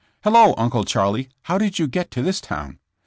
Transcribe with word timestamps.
''Hello, 0.23 0.55
Uncle 0.57 0.83
Charlie! 0.83 1.29
how 1.43 1.59
did 1.59 1.77
you 1.77 1.85
get 1.85 2.09
to 2.09 2.23
this 2.23 2.41
town?" 2.41 2.79